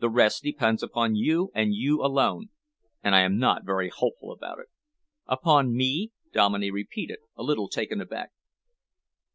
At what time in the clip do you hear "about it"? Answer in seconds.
4.32-4.68